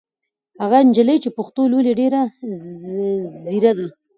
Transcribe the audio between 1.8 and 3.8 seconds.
ډېره ځېره